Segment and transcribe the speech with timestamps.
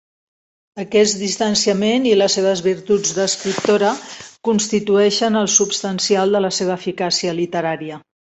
[0.83, 3.91] Aquest distanciament, i les seves virtuts d'escriptora,
[4.49, 8.03] constitueixen el substancial de la seva eficàcia literària.